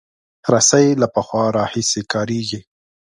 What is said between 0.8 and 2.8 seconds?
له پخوا راهیسې کارېږي.